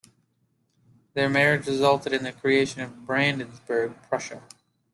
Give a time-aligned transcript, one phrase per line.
[1.13, 4.41] Their marriage resulted in the creation of Brandenburg-Prussia.